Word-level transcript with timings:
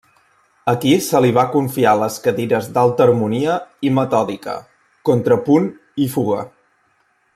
Aquí 0.71 0.93
se 1.07 1.19
li 1.25 1.33
va 1.37 1.43
confiar 1.55 1.91
les 2.03 2.17
cadires 2.23 2.69
d'Alta 2.77 3.05
Harmonia 3.07 3.59
i 3.89 3.93
Metòdica, 3.99 4.57
Contrapunt 5.11 5.69
i 6.07 6.09
Fuga. 6.17 6.41